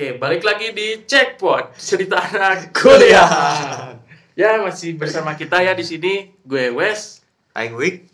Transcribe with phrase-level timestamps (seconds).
[0.00, 3.92] Oke, balik lagi di Checkpoint cerita anak kuliah.
[4.32, 7.20] Ya masih bersama kita ya di sini gue Wes
[7.52, 8.08] Aing week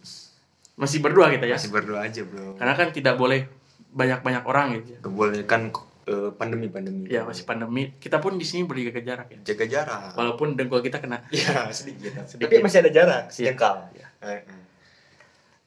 [0.74, 1.54] masih berdua kita ya.
[1.54, 2.58] masih berdua aja bro.
[2.58, 3.46] Karena kan tidak boleh
[3.94, 4.98] banyak-banyak orang gitu.
[4.98, 5.00] ya.
[5.06, 5.70] Keboleh kan
[6.10, 7.06] eh, pandemi pandemi.
[7.06, 7.94] Ya masih pandemi.
[8.02, 9.38] Kita pun di sini berjaga jarak ya.
[9.46, 10.10] jaga jarak.
[10.18, 11.22] Walaupun dengkul kita kena.
[11.30, 12.18] Iya sedikit.
[12.26, 12.50] Sedikit.
[12.50, 13.54] Tapi masih ada jarak Iya.
[13.54, 13.94] sejengkal.
[13.94, 14.06] Iya.
[14.26, 14.62] Eh, eh.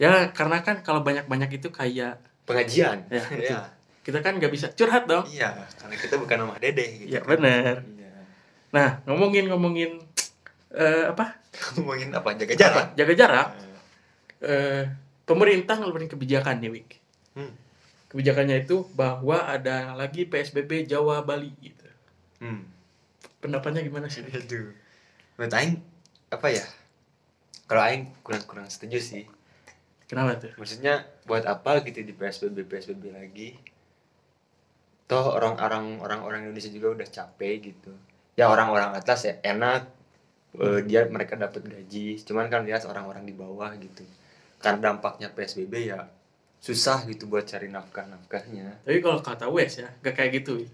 [0.04, 3.07] Ya karena kan kalau banyak-banyak itu kayak Pengajian.
[3.07, 3.63] Ya, betul.
[4.09, 5.22] Kita kan nggak bisa curhat dong.
[5.30, 5.54] Iya.
[5.77, 7.05] Karena kita bukan rumah dede.
[7.05, 7.30] Gitu Iya kan.
[7.38, 7.76] bener.
[7.86, 8.12] Iya.
[8.73, 10.02] Nah ngomongin ngomongin
[10.73, 11.38] eh, apa?
[11.77, 12.34] Ngomongin apa?
[12.34, 12.85] Jaga jarak.
[12.90, 12.98] Apa?
[12.98, 13.48] Jaga jarak.
[14.41, 14.84] Eh,
[15.23, 16.90] pemerintah ngeluarin kebijakan nih, Wik.
[17.38, 17.54] Hmm.
[18.09, 21.85] Kebijakannya itu bahwa ada lagi PSBB Jawa Bali gitu.
[22.41, 22.66] Hmm.
[23.38, 24.26] Pendapatnya gimana sih?
[24.26, 24.34] Wik?
[24.41, 24.73] Aduh.
[25.38, 25.73] Menurut Aing
[26.30, 26.66] apa ya?
[27.70, 29.26] Kalau Aing kurang kurang setuju sih.
[30.10, 30.49] Kenapa tuh?
[30.57, 33.54] maksudnya buat apa gitu di PSBB PSBB lagi
[35.10, 37.91] toh orang-orang orang-orang Indonesia juga udah capek gitu
[38.40, 39.82] ya orang-orang atas ya enak
[40.63, 44.04] eh, dia mereka dapat gaji cuman kan lihat orang-orang di bawah gitu
[44.62, 45.99] karena dampaknya PSBB ya
[46.60, 50.68] susah gitu buat cari nafkah nafkahnya Tapi kalau kata Wes ya, gak kayak gitu.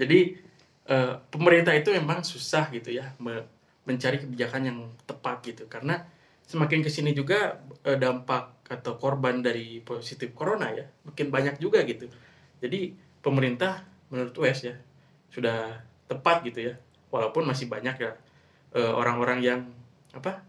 [0.00, 0.40] Jadi
[0.88, 3.44] eh, pemerintah itu memang susah gitu ya me-
[3.84, 5.68] mencari kebijakan yang tepat gitu.
[5.68, 6.00] Karena
[6.48, 11.84] semakin ke sini juga eh, dampak atau korban dari positif corona ya makin banyak juga
[11.84, 12.08] gitu.
[12.64, 14.76] Jadi pemerintah menurut Wes ya
[15.30, 16.74] sudah tepat gitu ya.
[17.12, 18.12] Walaupun masih banyak ya
[18.74, 19.60] eh, orang-orang yang
[20.12, 20.42] apa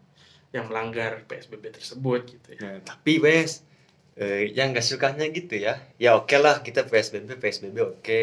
[0.56, 2.60] yang melanggar PSBB tersebut gitu ya.
[2.64, 3.68] Nah, tapi wes
[4.16, 8.20] eh, yang gak sukanya gitu ya ya oke lah kita PSBB PSBB oke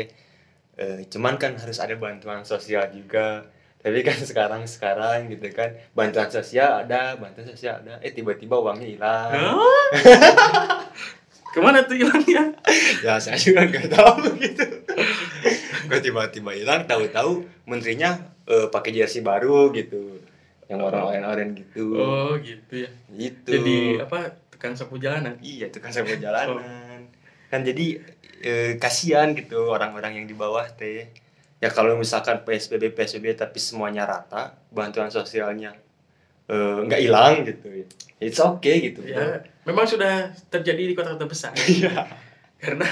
[0.75, 3.47] Eh, cuman kan harus ada bantuan sosial juga
[3.79, 8.89] tapi kan sekarang sekarang gitu kan bantuan sosial ada bantuan sosial ada eh tiba-tiba uangnya
[8.91, 9.31] hilang?
[11.55, 12.51] Ke mana tuh hilangnya?
[13.01, 14.65] ya saya juga nggak tahu gitu
[15.85, 18.17] kok tiba-tiba hilang tahu-tahu menterinya
[18.49, 20.19] eh, pakai jersey baru gitu
[20.67, 22.91] yang warna oranye gitu Oh gitu ya.
[23.13, 25.37] gitu Jadi apa tukang sapu jalanan?
[25.45, 27.05] Iya itu kan saya jalanan.
[27.53, 28.01] Kan jadi
[28.41, 31.13] eh, kasihan gitu orang-orang yang di bawah teh.
[31.61, 35.77] Ya kalau misalkan PSBB PSBB tapi semuanya rata, bantuan sosialnya
[36.49, 37.85] eh, nggak hilang gitu.
[38.17, 39.05] It's okay gitu.
[39.05, 41.53] Ya, memang sudah terjadi di kota-kota besar.
[41.69, 42.09] Iya.
[42.61, 42.89] Karena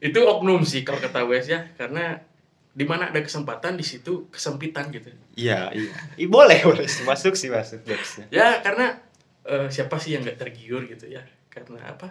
[0.00, 2.16] itu oknum sih kalau kata Wes ya, karena
[2.74, 5.12] di mana ada kesempatan di situ kesempitan gitu.
[5.36, 5.92] Iya, iya.
[6.16, 7.84] Ih, boleh, boleh masuk sih masuk.
[8.32, 8.96] Ya karena
[9.44, 11.22] eh, siapa sih yang nggak tergiur gitu ya?
[11.52, 12.10] Karena apa?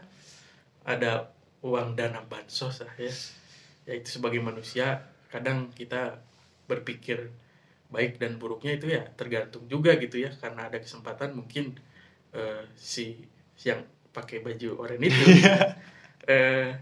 [0.86, 1.28] Ada
[1.66, 3.12] uang dana bansos lah ya.
[3.84, 6.22] Ya itu sebagai manusia kadang kita
[6.70, 7.34] berpikir
[7.92, 11.78] baik dan buruknya itu ya tergantung juga gitu ya karena ada kesempatan mungkin
[12.74, 13.06] si si
[13.62, 15.24] yang pakai baju oranye itu
[16.30, 16.74] eh,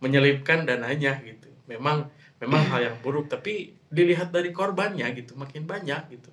[0.00, 1.48] menyelipkan dananya gitu.
[1.68, 2.08] Memang
[2.40, 6.30] memang hal yang buruk tapi dilihat dari korbannya gitu makin banyak gitu.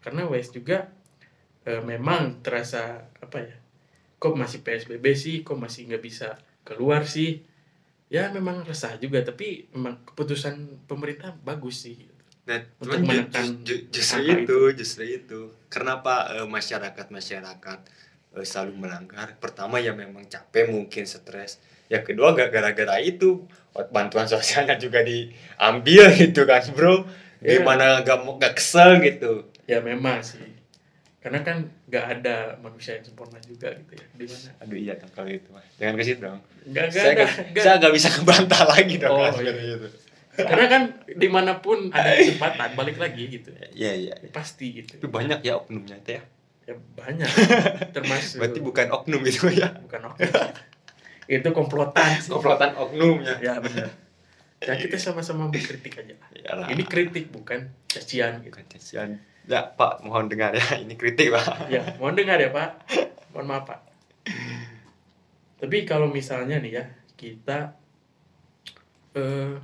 [0.00, 0.88] Karena Wes juga
[1.64, 3.56] eh, memang terasa apa ya?
[4.20, 5.36] Kok masih PSBB sih?
[5.40, 7.44] Kok masih nggak bisa keluar sih?
[8.12, 11.96] Ya memang resah juga tapi memang keputusan pemerintah bagus sih.
[12.44, 15.40] Nah, Untuk menekan ju- ju- justru angka itu, justru itu.
[15.72, 18.03] Kenapa eh, masyarakat-masyarakat eh,
[18.42, 19.38] selalu melanggar?
[19.38, 21.62] Pertama ya memang capek mungkin stres.
[21.86, 23.46] Ya kedua gak gara-gara itu
[23.92, 27.06] bantuan sosialnya juga diambil gitu kan, Bro.
[27.38, 27.60] Iya.
[27.60, 29.46] Gimana gak mau gak kesel gitu.
[29.68, 30.42] Ya memang sih.
[31.24, 31.56] Karena kan
[31.88, 34.04] nggak ada manusia yang sempurna juga gitu ya.
[34.12, 34.48] Di mana?
[34.60, 35.64] Aduh iya dong kalau itu mah.
[35.80, 36.40] Jangan ke situ dong.
[36.68, 37.16] Nggak nggak Saya ada.
[37.16, 37.64] gak, nggak.
[37.64, 39.32] saya gak bisa ngebantah lagi dong Oh, iya.
[39.32, 39.88] seperti itu.
[40.34, 43.56] Karena kan di mana pun ada kesempatan balik lagi gitu.
[43.72, 44.14] Iya iya.
[44.20, 45.00] Ya, pasti gitu.
[45.00, 46.22] Itu banyak ya oknumnya teh ya.
[46.64, 47.28] Ya banyak.
[47.96, 48.40] Termasuk.
[48.40, 49.76] Berarti bukan oknum itu ya.
[49.84, 50.28] bukan oknum.
[51.24, 52.32] itu komplotan sih.
[52.32, 53.40] Komplotan oknumnya.
[53.40, 53.92] Ya benar.
[54.64, 56.16] Ya kita sama-sama mengkritik aja.
[56.32, 56.66] Iyalah.
[56.72, 58.56] Ini kritik bukan cacian gitu.
[58.56, 59.08] Bukan cacian.
[59.44, 61.68] Ya Pak, mohon dengar ya, ini kritik Pak.
[61.68, 62.88] Ya, mohon dengar ya Pak.
[63.36, 63.80] Mohon maaf Pak.
[65.60, 66.84] Tapi kalau misalnya nih ya,
[67.20, 67.76] kita
[69.12, 69.56] eh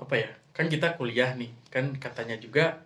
[0.00, 0.32] apa ya?
[0.56, 2.80] Kan kita kuliah nih, kan katanya juga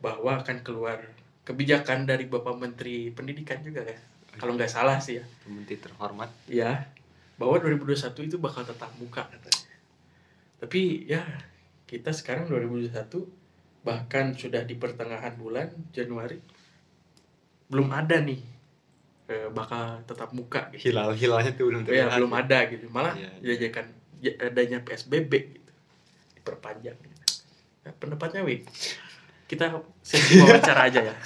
[0.00, 1.04] bahwa akan keluar
[1.46, 3.98] kebijakan dari Bapak Menteri Pendidikan juga kan.
[4.36, 5.24] Kalau nggak salah sih ya.
[5.46, 6.28] Menteri terhormat.
[6.44, 6.90] Ya,
[7.38, 9.70] bahwa 2021 itu bakal tetap muka katanya.
[10.58, 11.22] Tapi ya,
[11.86, 12.90] kita sekarang 2021
[13.80, 16.42] bahkan sudah di pertengahan bulan Januari
[17.66, 18.42] belum ada nih
[19.26, 20.90] eh, bakal tetap muka gitu.
[20.90, 22.90] Hilal hilalnya tuh belum Ya, belum ada gitu.
[22.90, 23.38] Malah Iya, iya.
[23.42, 23.86] dijajakan
[24.18, 25.70] ya- adanya PSBB gitu.
[26.34, 26.98] Diperpanjang.
[26.98, 27.14] Gitu.
[27.86, 28.66] Nah, pendapatnya Wi.
[29.46, 29.70] Kita
[30.02, 31.14] sesi wawancara aja ya.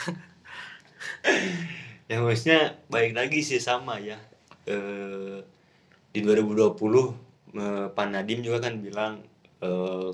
[2.10, 4.18] Ya maksudnya baik lagi sih sama ya.
[4.66, 5.38] Eh
[6.10, 6.74] di 2020
[7.54, 9.22] eh, Pak Nadim juga kan bilang
[9.62, 10.10] eh,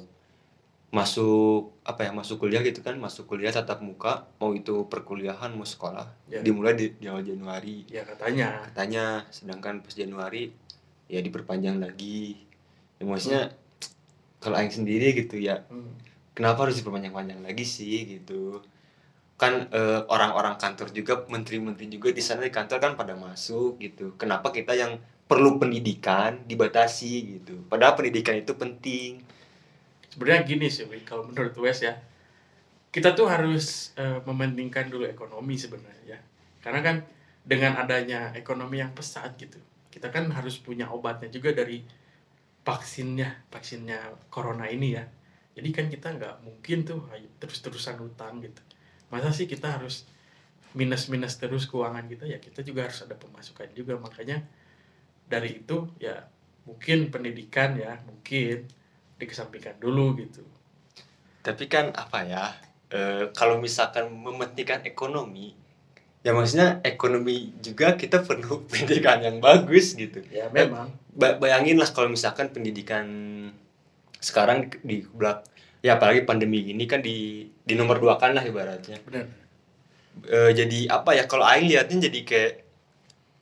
[0.93, 5.65] masuk apa ya masuk kuliah gitu kan masuk kuliah tatap muka mau itu perkuliahan mau
[5.65, 6.41] sekolah Ya.
[6.45, 10.53] dimulai di, di awal Januari ya katanya katanya sedangkan pas Januari
[11.09, 12.45] ya diperpanjang lagi
[12.97, 13.57] ya maksudnya
[14.37, 15.91] kalau Aing sendiri gitu ya Hmm.
[16.37, 18.61] Kenapa harus diperpanjang-panjang lagi sih gitu.
[19.41, 24.13] Kan eh, orang-orang kantor juga menteri-menteri juga di sana di kantor kan pada masuk gitu.
[24.21, 27.65] Kenapa kita yang perlu pendidikan dibatasi gitu?
[27.73, 29.25] Padahal pendidikan itu penting.
[30.13, 31.97] Sebenarnya gini sih kalau menurut Wes ya
[32.93, 36.19] kita tuh harus eh, mementingkan dulu ekonomi sebenarnya ya.
[36.61, 36.97] Karena kan
[37.47, 39.57] dengan adanya ekonomi yang pesat gitu
[39.97, 41.81] kita kan harus punya obatnya juga dari
[42.69, 45.09] vaksinnya vaksinnya corona ini ya
[45.57, 47.09] jadi kan kita nggak mungkin tuh
[47.41, 48.61] terus-terusan utang gitu.
[49.09, 50.05] Masa sih kita harus
[50.77, 52.29] minus-minus terus keuangan kita?
[52.29, 53.97] Ya kita juga harus ada pemasukan juga.
[53.97, 54.45] Makanya
[55.25, 56.29] dari itu ya
[56.69, 58.69] mungkin pendidikan ya mungkin
[59.17, 60.45] dikesampingkan dulu gitu.
[61.41, 62.45] Tapi kan apa ya
[62.93, 65.57] eh, kalau misalkan mementingkan ekonomi
[66.21, 70.21] ya maksudnya ekonomi juga kita perlu pendidikan yang bagus gitu.
[70.29, 70.93] Ya memang.
[71.17, 73.09] Ba bayangin lah kalau misalkan pendidikan
[74.21, 75.45] sekarang di belak
[75.85, 78.99] ya apalagi pandemi ini kan di di nomor dua kan lah ibaratnya.
[80.27, 82.53] Eh, jadi apa ya kalau Aing lihatnya jadi kayak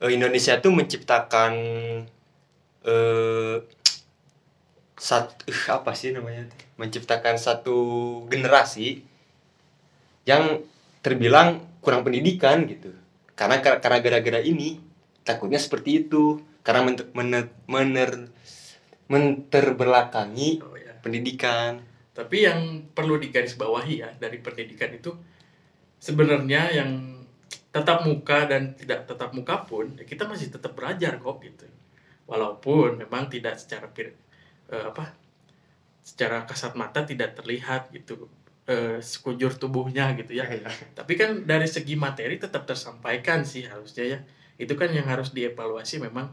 [0.02, 1.52] eh, Indonesia tuh menciptakan
[2.84, 3.56] eh
[4.98, 6.48] satu apa sih namanya?
[6.80, 7.76] Menciptakan satu
[8.28, 9.04] generasi
[10.24, 10.64] yang
[11.04, 12.92] terbilang kurang pendidikan gitu.
[13.36, 14.80] Karena karena gara-gara ini
[15.26, 16.40] takutnya seperti itu.
[16.64, 18.10] Karena men mener, mener
[19.08, 21.80] menterbelakangi oh ya pendidikan.
[22.14, 25.10] Tapi yang perlu digarisbawahi ya dari pendidikan itu
[25.98, 26.90] sebenarnya yang
[27.74, 31.66] tetap muka dan tidak tetap muka pun ya kita masih tetap belajar kok gitu.
[32.24, 34.16] Walaupun memang tidak secara pir-
[34.70, 35.12] eh, apa
[36.04, 38.30] secara kasat mata tidak terlihat gitu
[38.70, 40.46] eh, sekujur tubuhnya gitu ya.
[40.98, 44.18] Tapi kan dari segi materi tetap tersampaikan sih harusnya ya.
[44.54, 46.30] Itu kan yang harus dievaluasi memang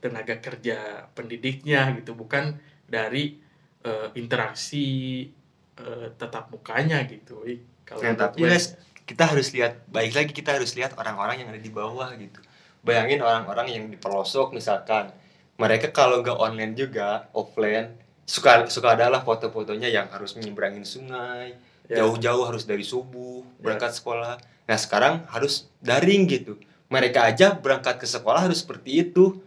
[0.00, 3.36] tenaga kerja pendidiknya gitu bukan dari
[3.80, 5.28] eh, interaksi
[5.76, 7.44] eh, tatap mukanya gitu.
[7.84, 8.76] Kalau menurut tapi gue-
[9.06, 12.40] kita harus lihat baik lagi kita harus lihat orang-orang yang ada di bawah gitu.
[12.80, 15.12] Bayangin orang-orang yang di pelosok misalkan.
[15.60, 17.92] Mereka kalau nggak online juga offline
[18.24, 21.56] suka suka adalah foto-fotonya yang harus menyeberangin sungai
[21.90, 22.06] Ya.
[22.06, 24.38] jauh-jauh harus dari subuh berangkat sekolah.
[24.70, 26.54] Nah sekarang harus daring gitu.
[26.86, 29.42] Mereka aja berangkat ke sekolah harus seperti itu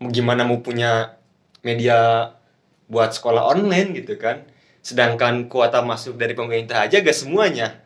[0.00, 1.16] gimana mau punya
[1.64, 2.30] media
[2.86, 4.46] buat sekolah online gitu kan.
[4.84, 7.82] Sedangkan kuota masuk dari pemerintah aja gak semuanya.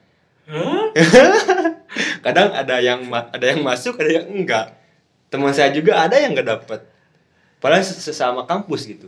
[0.51, 0.91] Hah?
[2.25, 4.77] kadang ada yang ada yang masuk ada yang enggak.
[5.31, 6.81] Teman saya juga ada yang nggak dapat
[7.63, 9.07] padahal ses- sesama kampus gitu.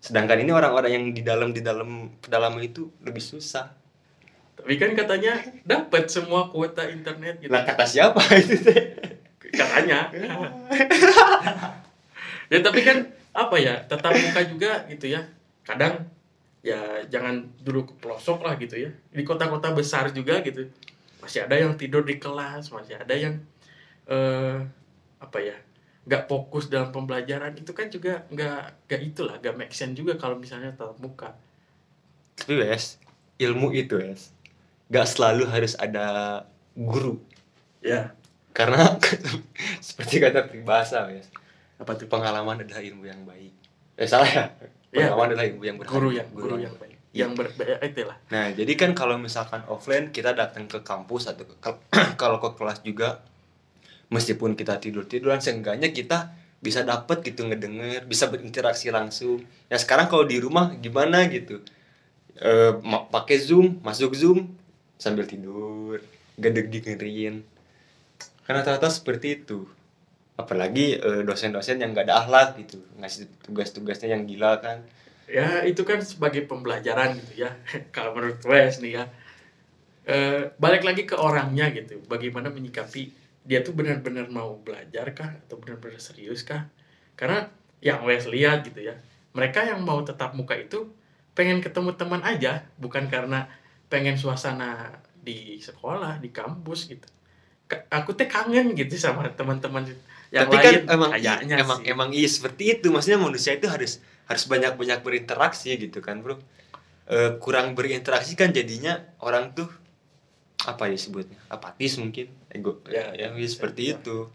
[0.00, 3.74] Sedangkan ini orang-orang yang di dalam di dalam pedalaman itu lebih susah.
[4.58, 7.50] Tapi kan katanya dapat semua kuota internet gitu.
[7.52, 8.96] Lah kata siapa itu teh?
[9.38, 10.08] Katanya
[12.52, 15.22] ya tapi kan apa ya tetap muka juga gitu ya.
[15.62, 16.08] Kadang
[16.64, 18.90] ya jangan duduk ke pelosok lah gitu ya.
[19.12, 20.66] Di kota-kota besar juga gitu.
[21.20, 23.38] Masih ada yang tidur di kelas masih ada yang
[24.08, 24.58] eh
[25.18, 25.56] apa ya
[26.08, 27.54] nggak fokus dalam pembelajaran.
[27.54, 31.36] Itu kan juga nggak nggak itulah nggak make sense juga kalau misalnya tatap muka.
[32.38, 32.98] Tapi wes
[33.38, 34.34] ilmu itu wes
[34.88, 36.42] nggak selalu harus ada
[36.74, 37.20] guru.
[37.84, 38.16] Ya.
[38.56, 38.98] Karena
[39.86, 41.30] seperti kata peribahasa wes
[41.78, 43.52] apa tuh pengalaman adalah ilmu yang baik
[43.96, 44.44] eh salah ya
[44.88, 45.12] Iya.
[45.12, 48.16] pengalaman adalah ilmu yang berharga guru yang guru yang baik yang ber eh, itu lah
[48.28, 51.70] Nah, jadi kan kalau misalkan offline kita datang ke kampus atau ke,
[52.20, 53.20] kalau ke kelas juga
[54.08, 59.38] meskipun kita tidur-tiduran seenggaknya kita bisa dapat gitu ngedenger, bisa berinteraksi langsung.
[59.68, 61.62] Ya sekarang kalau di rumah gimana gitu?
[62.34, 64.50] Eh ma- pakai Zoom, masuk Zoom
[64.98, 66.02] sambil tidur,
[66.34, 67.46] gedeg dengerin.
[68.42, 69.70] Karena rata-rata seperti itu.
[70.38, 74.86] Apalagi eh, dosen-dosen yang gak ada akhlak gitu, ngasih tugas-tugasnya yang gila kan.
[75.28, 77.52] ya itu kan sebagai pembelajaran gitu ya
[77.94, 79.04] kalau menurut Wes nih ya.
[80.08, 83.12] Eh, balik lagi ke orangnya gitu bagaimana menyikapi
[83.44, 86.64] dia tuh benar-benar mau belajar kah atau benar-benar serius kah?
[87.12, 87.44] Karena
[87.84, 88.96] yang Wes lihat gitu ya
[89.38, 90.90] mereka yang mau tetap muka itu
[91.36, 93.46] pengen ketemu teman aja bukan karena
[93.86, 97.06] pengen suasana di sekolah di kampus gitu.
[97.92, 99.86] Aku teh kangen gitu sama teman-teman
[100.34, 101.90] yang tapi lain kan emang kayaknya emang sih.
[101.92, 103.92] emang iya seperti itu maksudnya manusia itu harus
[104.28, 106.36] harus banyak banyak berinteraksi gitu kan bro
[107.08, 109.64] Eh, kurang berinteraksi kan jadinya orang tuh
[110.68, 113.96] apa ya sebutnya apatis mungkin ego Ya, ya, ya, seperti ya.
[113.96, 114.28] itu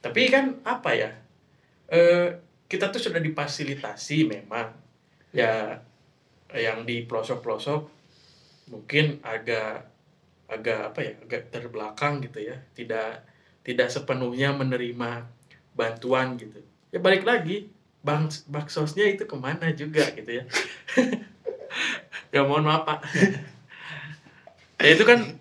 [0.00, 1.10] Tapi kan apa ya?
[1.92, 2.28] Eh
[2.70, 4.72] kita tuh sudah difasilitasi memang.
[5.30, 5.80] Ya
[6.50, 7.80] yang di pelosok-pelosok
[8.74, 9.86] mungkin agak
[10.50, 13.22] agak apa ya agak terbelakang gitu ya tidak
[13.70, 15.30] tidak sepenuhnya menerima
[15.78, 16.58] bantuan gitu.
[16.90, 17.70] Ya balik lagi
[18.02, 20.44] bang baksosnya itu ke mana juga gitu ya.
[22.30, 22.98] Ya mohon maaf pak.
[24.78, 25.34] Ya itu kan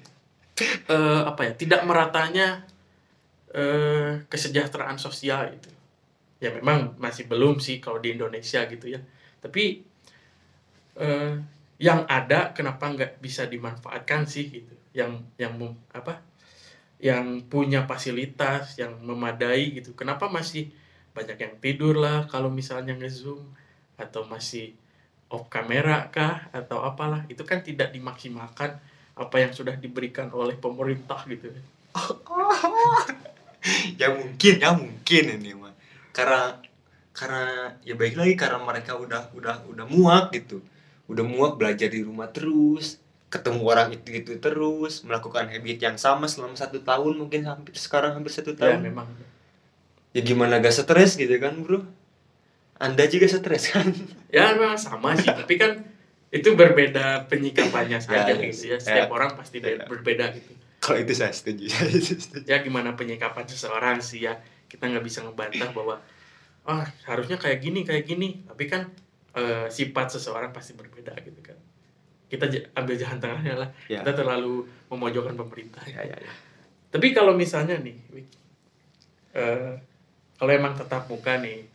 [0.90, 2.66] eh, apa ya tidak meratanya
[3.54, 5.70] eh, kesejahteraan sosial itu
[6.42, 9.02] ya memang masih belum sih kalau di Indonesia gitu ya.
[9.38, 9.86] Tapi
[10.98, 11.34] eh,
[11.78, 14.74] yang ada kenapa nggak bisa dimanfaatkan sih gitu?
[14.94, 15.54] Yang yang
[15.94, 16.29] apa
[17.00, 19.96] yang punya fasilitas yang memadai gitu.
[19.96, 20.68] Kenapa masih
[21.16, 23.40] banyak yang tidur lah kalau misalnya ngezoom?
[23.96, 24.76] Atau masih
[25.32, 26.52] off kamera kah?
[26.52, 27.24] Atau apalah?
[27.32, 28.80] Itu kan tidak dimaksimalkan
[29.16, 31.50] apa yang sudah diberikan oleh pemerintah gitu.
[34.00, 35.76] Ya mungkin ya mungkin ini mah.
[36.16, 36.56] Karena
[37.12, 40.64] karena ya baik lagi karena mereka udah udah udah muak gitu.
[41.12, 46.26] Udah muak belajar di rumah terus ketemu orang itu itu terus melakukan habit yang sama
[46.26, 48.82] selama satu tahun mungkin hampir sekarang hampir satu ya tahun.
[48.84, 49.06] memang.
[50.10, 51.86] Ya gimana gak stres gitu kan bro?
[52.76, 53.86] Anda juga stres kan?
[54.36, 55.86] Ya memang sama sih tapi kan
[56.30, 58.74] itu berbeda penyikapannya saja Ya, gitu ya.
[58.74, 58.78] Ya.
[58.78, 59.86] setiap orang pasti be- Ya.
[59.86, 60.54] berbeda gitu.
[60.80, 62.46] Kalau itu saya setuju saya setuju.
[62.46, 64.42] Ya gimana penyikapan seseorang sih ya?
[64.66, 66.02] Kita nggak bisa ngebantah bahwa
[66.66, 68.42] oh harusnya kayak gini kayak gini.
[68.46, 68.90] Tapi kan
[69.34, 71.58] eh, sifat seseorang pasti berbeda gitu kan
[72.30, 73.70] kita ambil jalan tengahnya lah.
[73.86, 74.00] Ya.
[74.00, 75.82] Kita terlalu memojokkan pemerintah.
[75.84, 76.32] Ya ya, ya.
[76.90, 77.98] tapi kalau misalnya nih
[79.34, 79.74] eh,
[80.36, 81.66] kalau emang tetap muka nih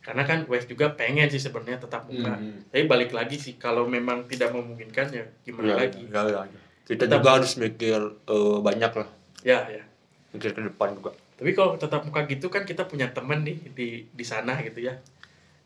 [0.00, 2.36] karena kan Wes juga pengen sih sebenarnya tetap muka.
[2.36, 2.60] Hmm.
[2.68, 6.02] tapi balik lagi sih kalau memang tidak memungkinkan ya gimana Ya, lagi?
[6.04, 6.60] ya, ya, ya.
[6.84, 9.08] kita Tetap- juga harus mikir eh, banyak lah.
[9.40, 9.82] Ya ya.
[10.30, 11.12] Mikir ke depan juga.
[11.34, 14.92] Tapi kalau tetap muka gitu kan kita punya temen nih di di sana gitu ya.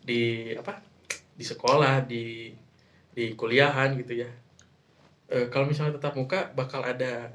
[0.00, 0.78] Di apa?
[1.34, 2.54] Di sekolah di
[3.18, 4.30] di kuliahan gitu ya.
[5.26, 7.34] Eh, kalau misalnya tetap muka bakal ada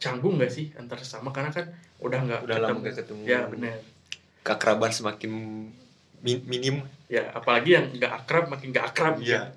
[0.00, 1.28] canggung nggak sih antar sesama?
[1.28, 1.68] Karena kan
[2.00, 3.22] udah nggak udah lama gak ketemu.
[3.28, 3.76] Ya benar
[4.44, 5.32] keakraban semakin
[6.20, 6.84] mi- minim.
[7.08, 9.34] Ya apalagi yang nggak akrab makin nggak akrab gitu.
[9.34, 9.50] Iya.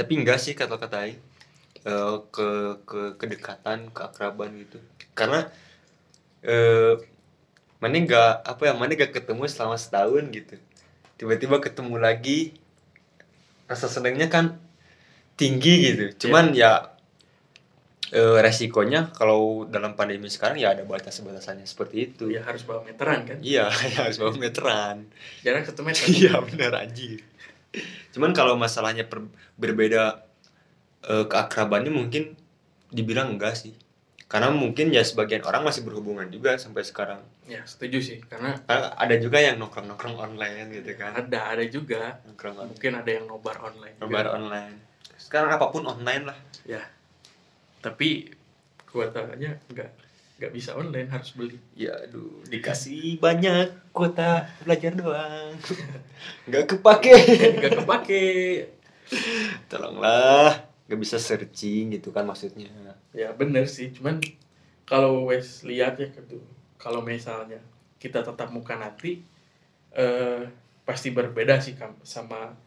[0.00, 1.20] tapi enggak sih kata-katain
[1.84, 2.48] eh, ke
[2.88, 4.80] ke kedekatan keakraban gitu.
[5.12, 5.44] Karena
[6.40, 6.96] eh
[7.80, 10.56] mana nggak apa ya mana nggak ketemu selama setahun gitu.
[11.20, 12.56] Tiba-tiba ketemu lagi
[13.70, 14.58] rasa senangnya kan
[15.38, 16.26] tinggi gitu.
[16.26, 16.90] Cuman ya
[18.10, 22.24] eh, resikonya kalau dalam pandemi sekarang ya ada batas-batasannya seperti itu.
[22.34, 23.38] Ya harus bawa meteran kan?
[23.38, 23.70] Iya
[24.02, 25.06] harus bawa meteran.
[25.46, 27.22] Jarang satu meter Iya bener anjir.
[28.10, 30.26] Cuman kalau masalahnya per- berbeda
[31.06, 32.34] eh, keakrabannya mungkin
[32.90, 33.72] dibilang enggak sih.
[34.30, 37.18] Karena mungkin ya sebagian orang masih berhubungan juga sampai sekarang.
[37.50, 41.18] ya setuju sih karena Karena ada juga yang nongkrong-nongkrong online gitu kan.
[41.18, 42.70] ada ada juga Nongkrong online.
[42.70, 44.06] mungkin ada yang nobar online juga.
[44.06, 44.76] Nobar online.
[45.18, 46.38] Sekarang apa pun online lah.
[46.62, 46.78] ya
[47.82, 48.30] tapi
[48.86, 49.90] kuotanya nggak
[50.38, 55.52] nggak bisa online harus beli Ya aduh, dikasih banyak kuota belajar doang.
[56.46, 57.12] Enggak kepake.
[57.58, 58.24] nggak kepake
[59.66, 60.69] Tolonglah.
[60.90, 62.66] Gak bisa searching gitu kan maksudnya.
[63.14, 63.94] ya bener sih.
[63.94, 64.18] Cuman
[64.82, 66.42] kalau wes lihat ya gitu.
[66.74, 67.62] Kalau misalnya
[68.02, 69.22] kita tetap muka nanti
[69.94, 70.42] eh,
[70.82, 72.58] pasti berbeda sih sama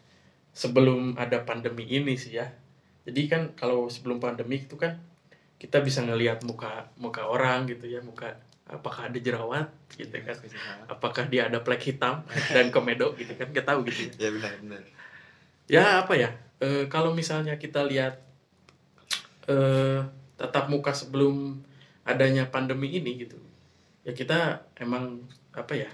[0.56, 2.48] sebelum ada pandemi ini sih ya.
[3.04, 4.96] Jadi kan kalau sebelum pandemi itu kan
[5.60, 8.00] kita bisa ngelihat muka muka orang gitu ya.
[8.00, 9.68] Muka apakah ada jerawat
[10.00, 10.36] gitu kan?
[10.88, 13.52] Apakah dia ada plek hitam dan komedo gitu kan?
[13.52, 14.28] Kita tahu gitu ya.
[14.28, 14.82] Ya benar benar.
[15.70, 16.30] Ya apa ya?
[16.60, 18.20] Eh, kalau misalnya kita lihat
[19.50, 20.00] eh,
[20.36, 21.60] tatap muka sebelum
[22.04, 23.40] adanya pandemi ini gitu
[24.04, 25.24] ya kita emang
[25.56, 25.90] apa ya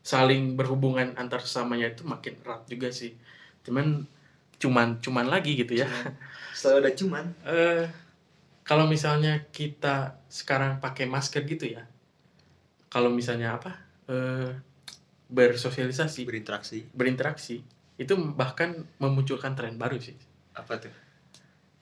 [0.00, 3.14] saling berhubungan antar sesamanya itu makin erat juga sih.
[3.62, 4.02] Cuman
[4.58, 5.86] cuman cuman lagi gitu ya.
[6.58, 7.24] Selalu ada cuman.
[7.46, 7.86] eh
[8.66, 11.82] kalau misalnya kita sekarang pakai masker gitu ya
[12.90, 13.72] kalau misalnya apa
[14.10, 14.50] eh
[15.32, 16.78] bersosialisasi berinteraksi.
[16.92, 17.64] berinteraksi
[18.00, 20.16] itu bahkan memunculkan tren baru sih.
[20.56, 20.92] Apa tuh?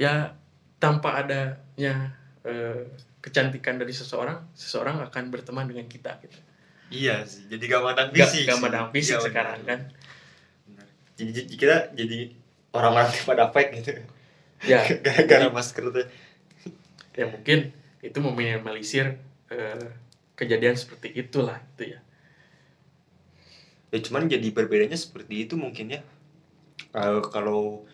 [0.00, 0.34] Ya
[0.80, 2.88] tanpa adanya eh,
[3.20, 6.38] kecantikan dari seseorang seseorang akan berteman dengan kita gitu.
[6.90, 9.68] Iya sih jadi gak mandang gak, fisik gak fisik Iya, sekarang benar.
[9.68, 9.80] kan.
[11.20, 12.18] Jadi, jadi kita jadi
[12.72, 13.90] orang-orang pada fake gitu.
[14.64, 14.80] Ya.
[15.04, 16.06] Gara-gara masker tuh.
[17.14, 19.20] Ya mungkin itu meminimalisir
[19.52, 19.86] eh,
[20.34, 22.00] kejadian seperti itulah itu ya
[23.90, 26.00] ya cuman jadi berbedanya seperti itu mungkin ya.
[26.90, 27.86] Eh, kalau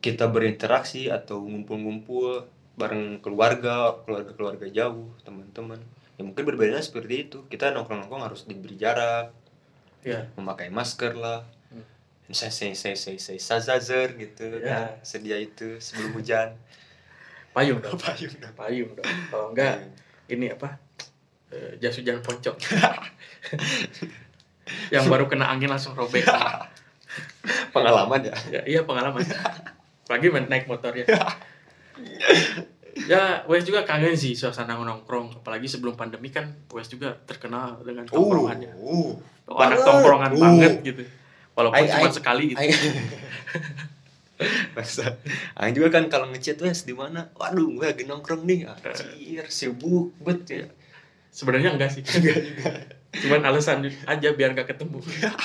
[0.00, 2.44] kita berinteraksi atau ngumpul-ngumpul
[2.76, 5.78] bareng keluarga keluarga-keluarga jauh teman-teman
[6.18, 7.38] ya mungkin berbedanya seperti itu.
[7.48, 9.32] Kita nongkrong-nongkrong harus diberi jarak
[10.04, 11.42] ya memakai masker lah.
[11.72, 11.84] Hmm.
[12.32, 14.96] saya saya saya saya saya sazazer gitu Ya.
[14.96, 16.56] kan sedia itu sebelum hujan.
[17.54, 17.96] Payung dong.
[17.96, 18.54] Payung dong.
[18.54, 19.08] Payung dong.
[19.30, 19.88] Kalau enggak
[20.28, 20.76] ini apa?
[21.52, 22.56] Eh, jas hujan pocong
[24.88, 26.24] yang baru kena angin langsung robek.
[27.70, 28.34] Pengalaman ya?
[28.50, 29.22] Ya, iya pengalaman.
[30.08, 31.06] Lagi naik motor ya
[32.94, 35.42] ya Wes juga kangen sih suasana nongkrong.
[35.42, 38.70] Apalagi sebelum pandemi kan Wes juga terkenal dengan tongkrongannya.
[38.78, 39.12] uh,
[39.44, 40.40] Oh, anak tongkrongan Uh.
[40.40, 41.02] banget gitu.
[41.52, 42.60] Walaupun Aing- cuma aing- sekali gitu.
[42.60, 42.74] Aing
[44.74, 45.14] Masa,
[45.54, 47.30] Aing juga kan kalau ngechat wes di mana?
[47.38, 48.66] Waduh, gue lagi nongkrong nih.
[48.66, 50.66] Anjir, sibuk bet ya.
[51.30, 52.02] sebenarnya enggak sih
[53.22, 54.98] cuman alasan aja biar gak ketemu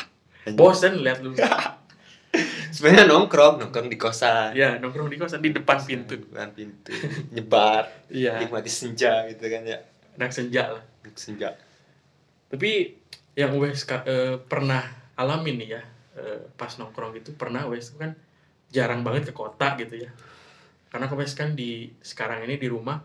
[0.59, 1.33] bosen lihat lu
[2.69, 4.53] Sebenarnya nongkrong, nongkrong di kosan.
[4.53, 6.93] ya nongkrong di kosan di depan pintu Depan pintu.
[7.33, 9.81] Nyebar, iya nikmati senja gitu kan ya.
[10.13, 10.83] anak senja lah
[11.17, 11.57] Senja.
[12.47, 12.93] tapi
[13.33, 14.85] yang Wes eh, pernah
[15.17, 15.81] alamin nih ya
[16.21, 18.13] eh, pas nongkrong itu pernah Wes kan
[18.69, 20.11] jarang banget ke kota gitu ya
[20.93, 23.01] karena Wes kan di sekarang ini di rumah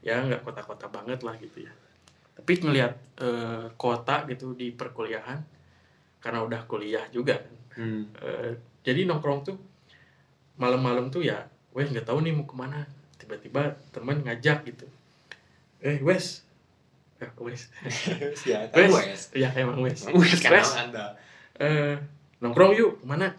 [0.00, 1.72] ya nggak kota-kota banget lah gitu ya
[2.40, 5.36] tapi ngelihat eh, kota gitu di perkuliahan
[6.18, 8.02] karena udah kuliah juga kan Hmm.
[8.18, 9.54] Eh, jadi nongkrong tuh
[10.56, 12.82] malam-malam tuh ya Wes nggak tahu nih mau ke mana
[13.14, 14.90] tiba-tiba temen ngajak gitu
[15.78, 16.42] eh Wes
[17.16, 17.70] eh, Wes
[18.50, 18.90] Ya, Wes.
[18.90, 19.22] wes.
[19.32, 20.68] ya emang Wes Wes Wes.
[21.56, 21.94] Eh
[22.38, 23.30] nongkrong yuk ke mana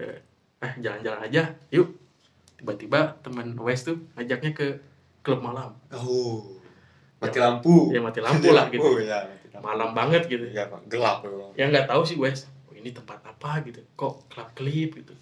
[0.00, 0.18] eh
[0.58, 1.92] eh, jalan-jalan aja yuk
[2.56, 4.80] tiba-tiba teman Wes tuh ngajaknya ke
[5.20, 6.63] klub malam Oh.
[7.18, 7.88] Mati lampu.
[7.88, 9.64] ya mati lampu lah gitu ya, mati lampu.
[9.64, 10.86] malam banget gitu Ya, Pak.
[10.86, 11.50] gelap loh.
[11.54, 15.14] yang nggak tahu sih Wes oh, ini tempat apa gitu kok klub klip gitu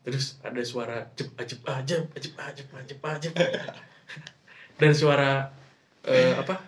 [0.00, 3.32] terus ada suara jep ajep ajep ajep ajep ajep ajep
[4.80, 5.48] dan suara
[6.02, 6.60] eh, apa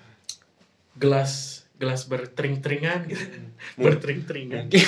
[0.95, 3.25] gelas gelas bertering-teringan gitu
[3.77, 4.87] bertering-teringan Mungkin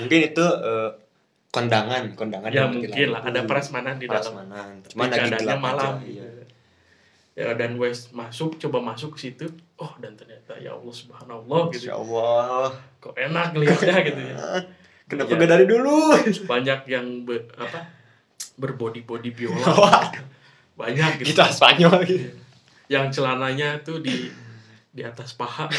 [0.00, 0.90] mungkin itu eh,
[1.48, 4.68] kondangan, kondangan ya mungkin lah ada prasmanan di dalam Prasmanan.
[4.84, 6.04] Cuman Tapi lagi gelap malam aja.
[6.04, 6.28] Iya.
[7.38, 9.46] Ya dan Wes masuk coba masuk ke situ
[9.76, 12.66] oh dan ternyata ya Allah subhanallah gitu Masya Allah.
[12.98, 14.36] kok enak lihatnya gitu ya
[15.06, 15.40] Kenapa Iya.
[15.40, 15.96] gak dari dulu?
[16.44, 17.86] banyak yang be- apa
[18.54, 20.10] berbody body biola
[20.80, 22.28] banyak gitu kita Spanyol gitu.
[22.88, 24.28] yang celananya tuh di
[24.90, 25.70] di atas paha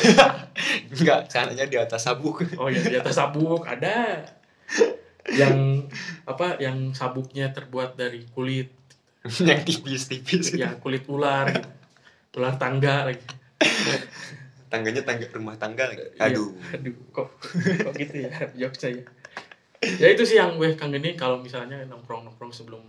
[0.95, 2.39] Enggak, caranya di atas sabuk.
[2.55, 4.23] oh ya di atas sabuk ada
[5.29, 5.85] yang
[6.23, 8.71] apa yang sabuknya terbuat dari kulit
[9.49, 10.55] yang tipis-tipis.
[10.55, 11.69] ya kulit ular gitu.
[12.39, 13.23] ular tangga lagi
[14.69, 16.05] Tangganya tangga rumah tangga lagi.
[16.13, 16.29] Iya.
[16.29, 16.49] Aduh.
[16.71, 17.27] aduh kok
[17.89, 19.01] kok gitu ya jokes saya
[19.81, 22.83] ya itu sih yang gue kangenin kalau misalnya nongkrong nongkrong sebelum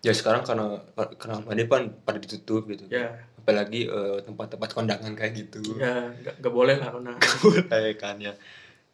[0.00, 0.80] Ya sekarang karena
[1.20, 2.88] karena ini kan pada ditutup gitu.
[2.88, 5.60] ya Apalagi eh, tempat-tempat kondangan kayak gitu.
[5.76, 6.08] ya
[6.40, 7.20] nggak boleh lah nah.
[7.72, 8.32] Kayak kan ya.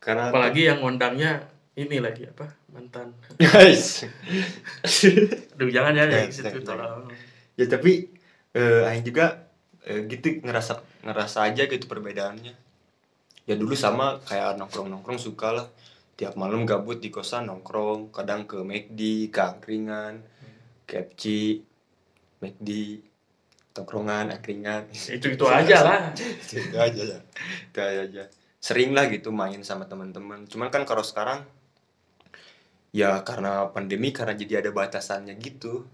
[0.02, 2.48] Karena apalagi yang ngundangnya ini lagi apa?
[2.72, 3.12] Mantan.
[3.36, 4.08] Guys.
[5.52, 7.12] aduh jangan ya Ya, situ tolong.
[7.56, 8.08] ya tapi
[8.56, 9.44] eh Aing juga
[9.84, 12.54] eh, gitu ngerasa ngerasa aja gitu perbedaannya.
[13.46, 15.68] Ya dulu sama kayak nongkrong nongkrong suka lah.
[16.16, 18.08] Tiap malam gabut di kosan nongkrong.
[18.08, 20.24] Kadang ke McD ke angkringan
[20.88, 21.60] KFC
[22.40, 22.70] McD
[23.76, 24.88] tongkrongan angkringan.
[24.88, 26.00] Itu itu aja lah.
[26.16, 27.18] Itu aja ya
[27.68, 28.24] itu aja.
[28.64, 30.48] Sering lah gitu main sama teman-teman.
[30.48, 31.44] Cuman kan kalau sekarang
[32.96, 35.84] ya karena pandemi karena jadi ada batasannya gitu.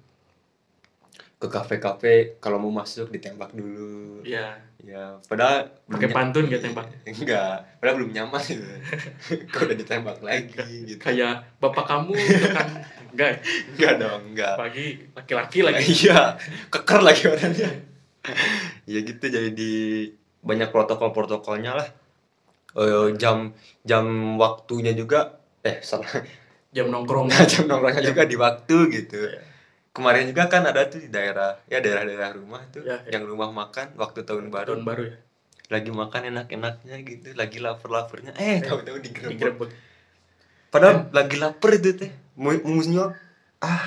[1.43, 4.23] Ke kafe-kafe kalau mau masuk ditembak dulu.
[4.23, 6.87] Ya ya padahal pakai pantun gak tembak?
[7.11, 8.67] Enggak padahal belum nyaman gitu.
[9.51, 11.03] Kok udah ditembak lagi gitu.
[11.03, 12.71] Kayak bapak kamu tukang
[13.11, 13.31] enggak.
[13.35, 13.39] Ya?
[13.75, 14.55] enggak dong enggak.
[14.55, 14.87] Pagi
[15.19, 15.83] laki-laki lagi.
[16.07, 16.39] Iya
[16.71, 17.71] keker lagi orangnya
[18.87, 19.73] ya gitu jadi di
[20.43, 21.89] banyak protokol-protokolnya lah.
[22.73, 23.53] Eh, jam
[23.85, 24.05] jam
[24.41, 26.09] waktunya juga eh salah
[26.73, 27.29] jam nongkrong.
[27.53, 28.11] Jam nongkrongnya Jam.
[28.17, 29.21] juga di waktu gitu.
[29.21, 29.41] Iya.
[29.93, 33.21] kemarin juga kan ada tuh di daerah ya daerah-daerah rumah tuh Ya, ya.
[33.21, 34.73] yang rumah makan waktu tahun baru.
[34.73, 35.17] Tahun baru ya.
[35.69, 38.33] Lagi makan enak-enaknya gitu lagi lapar-laparnya.
[38.41, 39.37] Eh tahu-tahu digerebek.
[39.37, 39.71] digerebek.
[40.73, 42.09] Padahal lagi lapar itu teh.
[42.41, 43.13] Nyuap
[43.61, 43.85] ah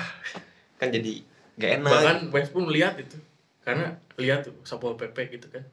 [0.78, 1.26] kan jadi
[1.58, 1.90] gak enak.
[1.90, 3.18] Bahkan Wes pun lihat itu.
[3.66, 5.66] Karena lihat tuh satpol pp gitu kan.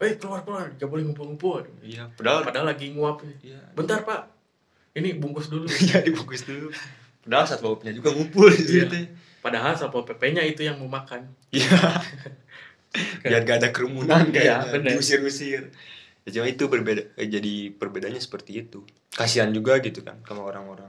[0.00, 0.72] Eh keluar keluar.
[0.80, 1.60] Gak boleh ngumpul-ngumpul.
[1.84, 3.20] Iya padahal padahal lagi nguap.
[3.44, 3.60] Iya.
[3.76, 4.32] Bentar pak
[4.94, 5.66] ini bungkus dulu.
[5.90, 6.70] Ya dibungkus dulu.
[7.20, 8.84] Padahal saat baunya juga ngumpul di Iya.
[8.86, 8.98] situ.
[9.40, 11.28] Padahal satpol pp nya itu yang mau makan.
[11.50, 11.76] Iya.
[13.22, 14.90] Biar gak ada kerumunan Iya, kayaknya bener.
[14.96, 15.62] diusir-usir.
[16.24, 18.80] Ya, cuma itu berbeda eh, jadi perbedaannya seperti itu.
[19.10, 20.88] Kasihan juga gitu kan sama orang-orang.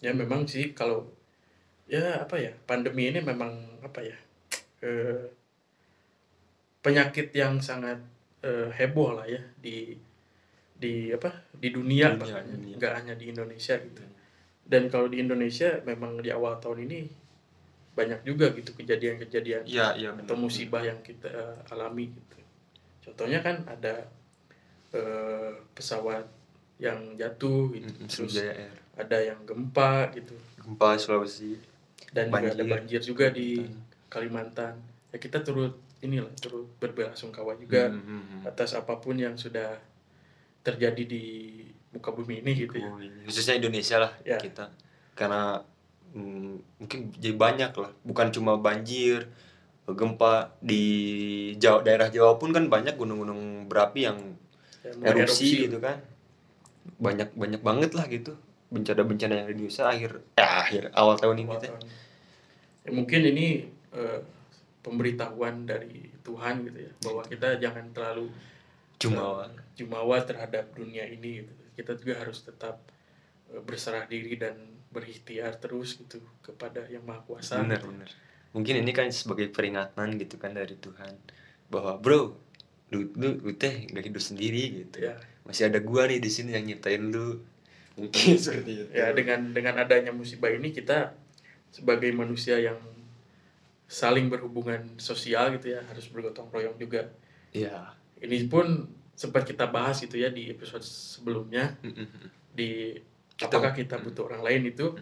[0.00, 1.06] Ya memang sih kalau
[1.86, 4.16] ya apa ya pandemi ini memang apa ya
[4.82, 5.30] eh,
[6.82, 7.98] penyakit yang sangat
[8.42, 9.94] eh, heboh lah ya di
[10.76, 12.74] di apa di dunia Dunia, bahkan dunia.
[12.76, 14.02] nggak hanya di Indonesia gitu
[14.66, 17.00] dan kalau di Indonesia memang di awal tahun ini
[17.96, 20.42] banyak juga gitu kejadian-kejadian iya iya atau benar.
[20.42, 21.32] musibah yang kita
[21.66, 22.36] alami gitu.
[23.00, 24.04] Contohnya kan ada
[24.92, 26.26] eh, pesawat
[26.76, 27.88] yang jatuh gitu.
[27.88, 28.68] Mm, mm, Terus Air.
[28.94, 30.36] ada yang gempa gitu.
[30.58, 31.56] gempa Sulawesi
[32.10, 32.68] Dan juga ada Banjir.
[32.68, 33.64] banjir juga di
[34.08, 34.76] Kalimantan.
[35.08, 38.40] Ya kita turut inilah turut berbelasungkawa juga Hmm, hmm, hmm.
[38.44, 39.72] atas apa pun yang sudah
[40.66, 41.24] terjadi di
[41.94, 42.90] muka bumi ini gitu ya.
[43.24, 44.36] Khususnya Indonesia lah Ya.
[44.36, 44.74] kita.
[45.14, 45.62] Karena
[46.12, 47.90] mm, mungkin jadi banyak lah.
[48.02, 49.30] Bukan cuma banjir
[49.86, 50.82] gempa di
[51.62, 54.18] Jawa daerah Jawa pun kan banyak gunung-gunung berapi yang
[54.82, 55.98] Ya, mulai erupsi, gitu kan.
[56.98, 58.34] Banyak banyak banget lah gitu.
[58.70, 61.80] Bencana-bencana yang di Indonesia akhir eh, akhir awal tahun ini awal tahun.
[62.86, 63.46] Ya, mungkin ini
[63.94, 64.20] eh,
[64.82, 68.30] pemberitahuan dari Tuhan gitu ya bahwa kita jangan terlalu
[68.96, 71.52] cuma eh, jumawa terhadap dunia ini gitu.
[71.76, 72.80] Kita juga harus tetap
[73.52, 74.56] eh, berserah diri dan
[74.92, 77.60] berikhtiar terus gitu kepada yang maha kuasa.
[77.60, 77.90] bener gitu.
[77.92, 78.10] bener
[78.56, 81.12] mungkin ini kan sebagai peringatan gitu kan dari Tuhan
[81.68, 82.32] bahwa bro
[82.88, 86.56] lu lu, lu teh gak hidup sendiri gitu Ya, masih ada gua nih di sini
[86.56, 87.44] yang nyiptain lu
[88.00, 91.12] mungkin seperti itu ya dengan dengan adanya musibah ini kita
[91.68, 92.80] sebagai manusia yang
[93.84, 97.06] saling berhubungan sosial gitu ya harus bergotong royong juga.
[97.54, 101.76] ya Ini pun sempat kita bahas gitu ya di episode sebelumnya.
[102.52, 102.96] Di
[103.32, 104.96] Kita- apakah kita butuh orang lain itu.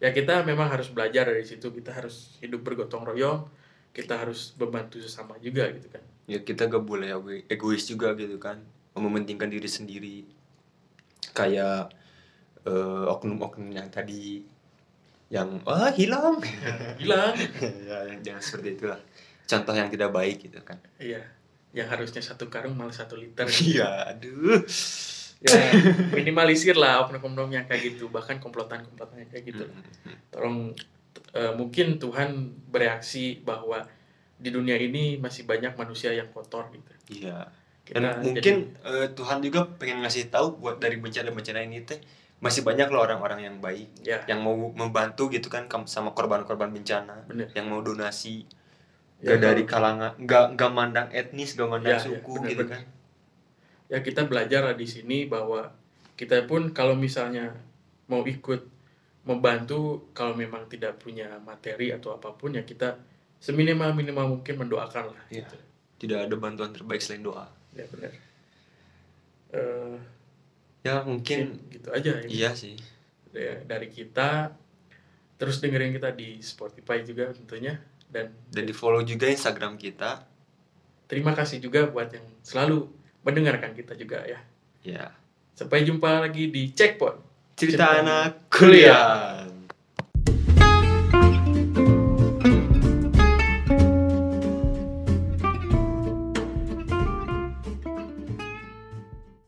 [0.00, 1.68] Ya kita memang harus belajar dari situ.
[1.68, 3.48] Kita harus hidup bergotong royong.
[3.90, 6.04] Kita harus membantu sesama juga gitu kan.
[6.24, 7.10] Ya kita gak boleh
[7.46, 8.60] egois- juga gitu kan.
[8.92, 10.16] Mementingkan diri sendiri.
[11.32, 11.92] Kayak
[12.60, 14.44] eh, oknum-oknum yang tadi
[15.30, 16.36] yang ah hilang.
[17.00, 17.32] Hilang.
[17.88, 19.00] Ya yang jangan seperti itulah.
[19.46, 20.76] Contoh yang tidak baik gitu kan.
[21.00, 21.24] Iya
[21.70, 23.46] yang harusnya satu karung malah satu liter.
[23.70, 24.62] Iya aduh.
[25.40, 25.56] Ya
[26.12, 29.64] minimalisir lah oknum-oknum yang kayak gitu bahkan komplotan-komplotan yang kayak gitu.
[30.28, 30.76] Tolong
[31.32, 33.88] eh, mungkin Tuhan bereaksi bahwa
[34.40, 36.92] di dunia ini masih banyak manusia yang kotor gitu.
[37.24, 37.48] Iya.
[37.84, 42.00] Kita dan mungkin eh, Tuhan juga pengen ngasih tahu buat dari bencana-bencana ini teh
[42.40, 44.32] masih banyak loh orang-orang yang baik jadi, ya.
[44.32, 47.52] yang mau membantu gitu kan sama korban-korban bencana bener.
[47.52, 48.48] yang mau donasi
[49.20, 52.64] Ya, gak dari kalangan nggak nggak mandang etnis gak mandang Ya, ya, suku bener, gitu
[52.64, 52.72] bener.
[52.72, 52.82] kan
[53.86, 55.68] ya kita belajar di sini bahwa
[56.14, 57.52] kita pun kalau misalnya
[58.06, 58.64] mau ikut
[59.22, 62.96] membantu kalau memang tidak punya materi atau apa pun ya kita
[63.36, 65.44] seminimal minimal mungkin mendoakan lah Iya.
[65.44, 65.56] gitu.
[66.00, 68.12] tidak ada bantuan terbaik selain doa ya benar
[69.50, 69.96] Eh,
[70.80, 72.24] ya mungkin gitu aja ya.
[72.24, 72.78] iya sih
[73.30, 74.54] Da- dari kita
[75.36, 77.74] terus dengerin kita di Spotify juga tentunya
[78.10, 80.26] dan dan di follow juga Instagram kita.
[81.10, 82.86] Terima kasih juga buat yang selalu
[83.26, 84.38] mendengarkan kita juga ya.
[84.86, 85.06] Ya.
[85.58, 87.18] Sampai jumpa lagi di Checkpoint.
[87.58, 89.44] Cerita Cerita anak kuliah.
[89.44, 89.49] kuliah